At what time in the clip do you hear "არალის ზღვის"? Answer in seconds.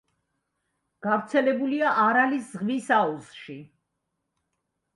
2.05-2.91